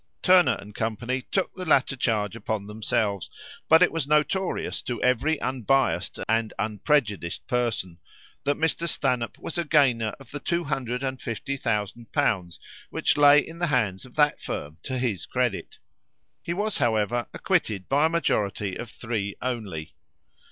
[0.23, 0.95] Turner and Co.
[1.29, 3.29] took the latter charge upon themselves;
[3.69, 7.99] but it was notorious to every unbiassed and unprejudiced person
[8.43, 8.89] that Mr.
[8.89, 12.57] Stanhope was a gainer of the 250,000l.
[12.89, 15.77] which lay in the hands of that firm to his credit.
[16.41, 19.93] He was, however, acquitted by a majority of three only.